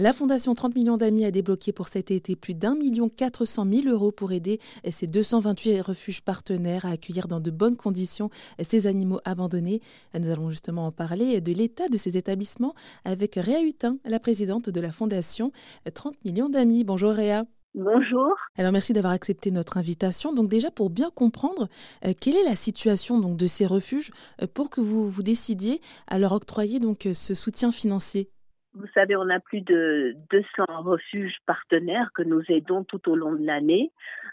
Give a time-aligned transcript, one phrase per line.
[0.00, 3.66] La Fondation 30 millions d'amis a débloqué pour cet été plus d'un million quatre cent
[3.66, 8.30] mille euros pour aider ses 228 refuges partenaires à accueillir dans de bonnes conditions
[8.62, 9.82] ces animaux abandonnés.
[10.18, 12.74] Nous allons justement en parler de l'état de ces établissements
[13.04, 15.52] avec Réa Hutin, la présidente de la Fondation
[15.92, 16.82] 30 millions d'amis.
[16.82, 17.44] Bonjour Réa.
[17.74, 18.32] Bonjour.
[18.56, 20.32] Alors merci d'avoir accepté notre invitation.
[20.32, 21.68] Donc déjà pour bien comprendre
[22.06, 25.82] euh, quelle est la situation donc de ces refuges euh, pour que vous vous décidiez
[26.06, 28.30] à leur octroyer donc euh, ce soutien financier?
[28.74, 33.32] Vous savez, on a plus de 200 refuges partenaires que nous aidons tout au long
[33.32, 33.90] de l'année.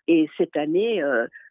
[0.07, 1.03] Et cette année,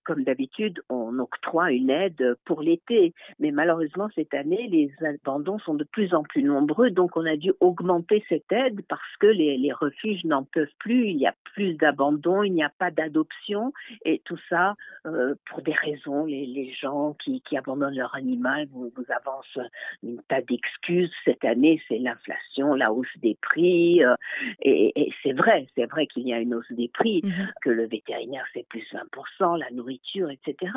[0.06, 3.12] comme d'habitude, on octroie une aide pour l'été.
[3.40, 6.90] Mais malheureusement, cette année, les abandons sont de plus en plus nombreux.
[6.90, 11.08] Donc, on a dû augmenter cette aide parce que les, refuges n'en peuvent plus.
[11.08, 13.72] Il y a plus d'abandons, il n'y a pas d'adoption.
[14.04, 14.74] Et tout ça,
[15.06, 19.68] euh, pour des raisons, les, gens qui, abandonnent leur animal vous, vous avancent
[20.02, 21.10] une tas d'excuses.
[21.24, 24.04] Cette année, c'est l'inflation, la hausse des prix.
[24.04, 24.14] Euh,
[24.62, 27.52] et, c'est vrai, c'est vrai qu'il y a une hausse des prix, mm-hmm.
[27.62, 29.95] que le vétérinaire, c'est plus 20%, la nourriture
[30.30, 30.72] etc.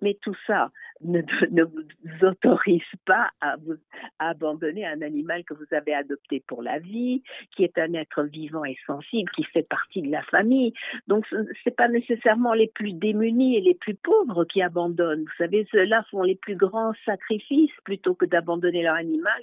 [0.00, 0.70] Mais tout ça
[1.02, 3.74] ne, vous autorise pas à, vous,
[4.20, 7.22] abandonner un animal que vous avez adopté pour la vie,
[7.56, 10.72] qui est un être vivant et sensible, qui fait partie de la famille.
[11.08, 15.22] Donc, ce n'est pas nécessairement les plus démunis et les plus pauvres qui abandonnent.
[15.22, 19.42] Vous savez, ceux-là font les plus grands sacrifices plutôt que d'abandonner leur animal.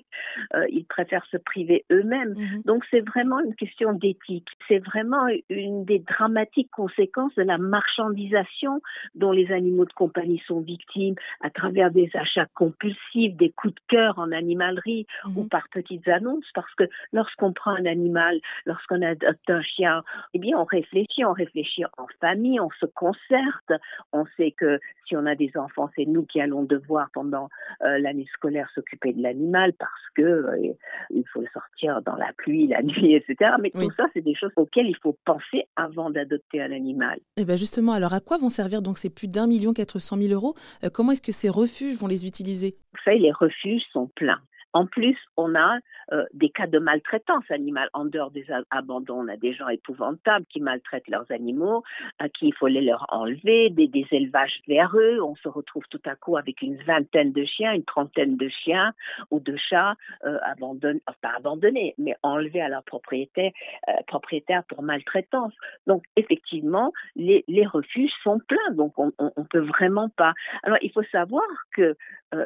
[0.55, 2.35] Euh, ils préfèrent se priver eux-mêmes.
[2.37, 2.61] Mhm.
[2.63, 4.47] Donc, c'est vraiment une question d'éthique.
[4.67, 8.81] C'est vraiment une des dramatiques conséquences de la marchandisation
[9.19, 13.79] dont les animaux de compagnie sont victimes à travers des achats compulsifs, des coups de
[13.87, 15.49] cœur en animalerie ou mhm.
[15.49, 20.03] par petites annonces, parce que lorsqu'on prend un animal, lorsqu'on adopte un chien,
[20.33, 23.73] eh bien on réfléchit, on réfléchit en famille, on se concerte,
[24.13, 27.49] on sait que si on a des enfants, c'est nous qui allons devoir pendant
[27.83, 30.73] euh, l'année scolaire s'occuper de l'animal parce que euh,
[31.09, 33.51] il faut le sortir dans la pluie, la nuit, etc.
[33.59, 37.17] Mais tout ça, c'est des choses auxquelles il faut penser avant d'adopter un animal.
[37.37, 39.99] Et eh bien justement, alors à quoi vont servir donc ces plus d'un million quatre
[39.99, 42.75] cent mille euros euh, Comment est-ce que ces refuges vont les utiliser?
[42.93, 44.39] Vous savez, les refuges sont pleins.
[44.73, 45.79] En plus, on a
[46.11, 47.89] euh, des cas de maltraitance animale.
[47.93, 51.83] En dehors des abandons, on a des gens épouvantables qui maltraitent leurs animaux,
[52.19, 55.21] à qui il faut les leur enlever, des, des élevages véreux.
[55.21, 58.93] On se retrouve tout à coup avec une vingtaine de chiens, une trentaine de chiens
[59.31, 63.51] ou de chats euh, abandonnés, pas abandonnés, mais enlevés à leur propriétaire,
[63.87, 65.53] euh, propriétaire pour maltraitance.
[65.87, 68.71] Donc, effectivement, les, les refuges sont pleins.
[68.73, 70.33] Donc, on, ne peut vraiment pas.
[70.63, 71.43] Alors, il faut savoir
[71.73, 71.95] que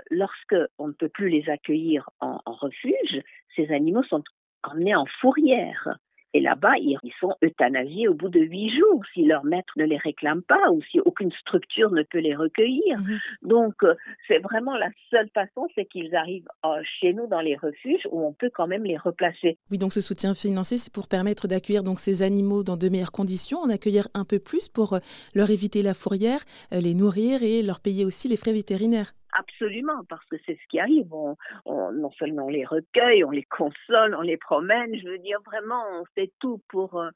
[0.09, 3.21] lorsque on ne peut plus les accueillir en, refuge,
[3.55, 4.23] ces animaux sont
[4.63, 5.97] emmenés en fourrière.
[6.35, 9.97] Et là-bas, ils sont euthanasiés au bout de huit jours si leur maître ne les
[9.97, 12.97] réclame pas ou si aucune structure ne peut les recueillir.
[12.97, 13.19] Mhm.
[13.43, 13.93] Donc, euh,
[14.27, 18.25] c'est vraiment la seule façon, c'est qu'ils arrivent euh, chez nous dans les refuges où
[18.25, 19.59] on peut quand même les replacer.
[19.69, 23.11] Oui, donc ce soutien financier, c'est pour permettre d'accueillir donc ces animaux dans de meilleures
[23.11, 24.99] conditions, en accueillir un peu plus pour euh,
[25.35, 26.39] leur éviter la fourrière,
[26.71, 29.13] les nourrir et leur payer aussi les frais vétérinaires.
[29.53, 31.13] Absolument, parce que c'est ce qui arrive.
[31.13, 34.95] On, non seulement on les recueille, on les console, on les promène.
[34.97, 37.09] Je veux dire vraiment, on fait tout pour euh,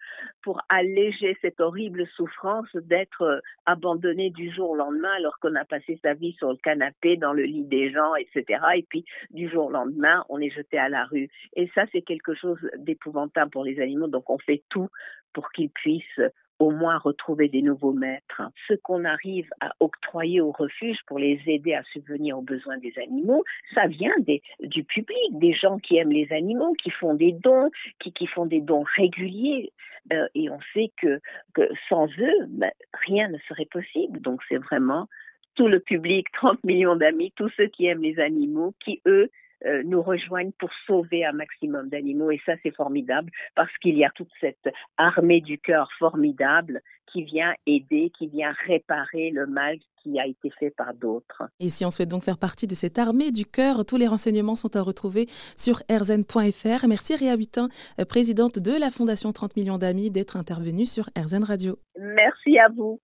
[0.43, 5.65] pour alléger cette horrible souffrance d'être euh, abandonné du jour au lendemain, alors qu'on a
[5.65, 8.61] passé sa vie sur le canapé, dans le lit des gens, etc.
[8.75, 11.29] Et puis du jour au lendemain, on est jeté à la rue.
[11.55, 14.07] Et ça, c'est quelque chose d'épouvantable pour les animaux.
[14.07, 14.89] Donc, on fait tout
[15.33, 16.21] pour qu'ils puissent
[16.59, 18.41] au moins retrouver des nouveaux maîtres.
[18.68, 22.94] Ce qu'on arrive à octroyer aux refuges pour les aider à subvenir aux besoins des
[22.97, 24.16] animaux, ça vient
[24.59, 27.69] du public, des gens qui aiment les animaux, qui font des dons,
[28.00, 29.72] qui, font des dons réguliers.
[30.13, 31.19] Euh, et on sait que,
[31.53, 32.72] que sans eux, ben,
[33.06, 34.19] rien ne serait possible.
[34.22, 35.07] Donc c'est vraiment
[35.56, 39.29] tout le public, 30 millions d'amis, tous ceux qui aiment les animaux, qui eux
[39.66, 42.31] euh, nous rejoignent pour sauver un maximum d'animaux.
[42.31, 46.81] Et ça, c'est formidable parce qu'il y a toute cette armée du cœur formidable
[47.12, 51.44] qui vient aider, qui vient réparer le mal qui a été fait par d'autres.
[51.59, 54.56] Et si on souhaite donc faire partie de cette armée du cœur, tous les renseignements
[54.56, 55.25] sont à retrouver
[55.56, 56.88] sur erzen.fr.
[56.88, 57.69] Merci Réa Huitin,
[58.07, 61.80] présidente de la Fondation 30 millions d'amis, d'être intervenue sur Erzen Radio.
[61.98, 63.00] Merci à vous.